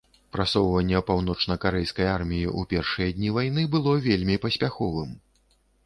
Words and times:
Прасоўванне 0.35 1.01
паўночнакарэйскай 1.09 2.09
арміі 2.15 2.47
ў 2.59 2.73
першыя 2.73 3.07
дні 3.21 3.29
вайны 3.39 3.69
было 3.79 3.91
вельмі 4.11 4.35
паспяховым. 4.49 5.19